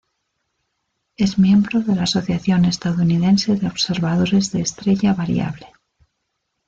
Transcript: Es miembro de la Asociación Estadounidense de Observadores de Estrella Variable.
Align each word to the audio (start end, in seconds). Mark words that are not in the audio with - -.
Es 1.15 1.37
miembro 1.37 1.81
de 1.81 1.95
la 1.95 2.05
Asociación 2.05 2.65
Estadounidense 2.65 3.55
de 3.55 3.67
Observadores 3.67 4.51
de 4.51 4.61
Estrella 4.61 5.13
Variable. 5.13 5.67